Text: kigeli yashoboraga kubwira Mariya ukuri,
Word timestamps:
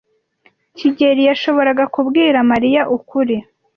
kigeli 0.77 1.21
yashoboraga 1.29 1.83
kubwira 1.95 2.37
Mariya 2.51 2.81
ukuri, 2.97 3.35